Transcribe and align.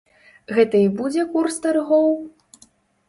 Гэта 0.57 0.79
і 0.85 0.87
будзе 1.01 1.25
курс 1.35 1.61
таргоў? 1.67 2.09